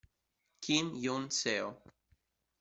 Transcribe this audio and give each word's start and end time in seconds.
Kim 0.63 0.89
Yoon-seo 1.03 1.69